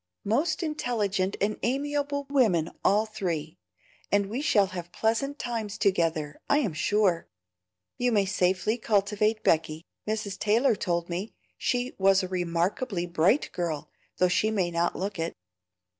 [0.25, 3.59] "Most intelligent and amiable women all three,
[4.11, 7.27] and we shall have pleasant times together, I am sure.
[7.99, 10.39] You may safely cultivate Becky; Mrs.
[10.39, 15.35] Taylor told me she was a remarkably bright girl, though she may not look it."